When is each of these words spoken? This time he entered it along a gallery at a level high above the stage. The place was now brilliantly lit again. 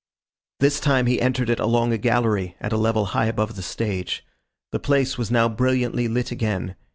This 0.59 0.79
time 0.79 1.05
he 1.05 1.21
entered 1.21 1.47
it 1.47 1.59
along 1.59 1.93
a 1.93 1.97
gallery 1.99 2.55
at 2.59 2.73
a 2.73 2.77
level 2.77 3.05
high 3.13 3.27
above 3.27 3.55
the 3.55 3.61
stage. 3.61 4.25
The 4.71 4.79
place 4.79 5.15
was 5.15 5.29
now 5.29 5.47
brilliantly 5.47 6.07
lit 6.07 6.31
again. 6.31 6.75